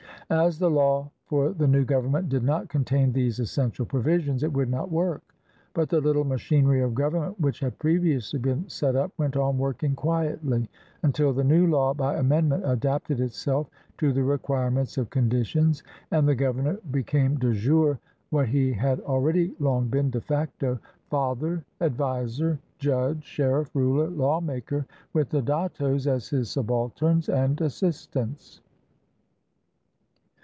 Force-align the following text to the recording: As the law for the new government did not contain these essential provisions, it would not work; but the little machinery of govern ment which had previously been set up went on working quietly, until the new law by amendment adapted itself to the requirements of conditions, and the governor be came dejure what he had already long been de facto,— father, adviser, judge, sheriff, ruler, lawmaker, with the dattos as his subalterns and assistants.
As 0.31 0.59
the 0.59 0.71
law 0.71 1.11
for 1.25 1.51
the 1.51 1.67
new 1.67 1.83
government 1.83 2.29
did 2.29 2.41
not 2.45 2.69
contain 2.69 3.11
these 3.11 3.37
essential 3.41 3.85
provisions, 3.85 4.43
it 4.43 4.53
would 4.53 4.69
not 4.69 4.89
work; 4.89 5.35
but 5.73 5.89
the 5.89 5.99
little 5.99 6.23
machinery 6.23 6.81
of 6.81 6.95
govern 6.95 7.19
ment 7.19 7.39
which 7.41 7.59
had 7.59 7.77
previously 7.79 8.39
been 8.39 8.69
set 8.69 8.95
up 8.95 9.11
went 9.17 9.35
on 9.35 9.57
working 9.57 9.93
quietly, 9.93 10.69
until 11.03 11.33
the 11.33 11.43
new 11.43 11.67
law 11.67 11.93
by 11.93 12.15
amendment 12.15 12.63
adapted 12.65 13.19
itself 13.19 13.67
to 13.97 14.13
the 14.13 14.23
requirements 14.23 14.97
of 14.97 15.09
conditions, 15.09 15.83
and 16.11 16.25
the 16.25 16.33
governor 16.33 16.77
be 16.91 17.03
came 17.03 17.37
dejure 17.37 17.99
what 18.29 18.47
he 18.47 18.71
had 18.71 19.01
already 19.01 19.53
long 19.59 19.89
been 19.89 20.09
de 20.09 20.21
facto,— 20.21 20.79
father, 21.09 21.65
adviser, 21.81 22.57
judge, 22.79 23.21
sheriff, 23.25 23.69
ruler, 23.75 24.07
lawmaker, 24.09 24.85
with 25.11 25.27
the 25.29 25.41
dattos 25.41 26.07
as 26.07 26.29
his 26.29 26.49
subalterns 26.49 27.27
and 27.27 27.59
assistants. 27.59 28.61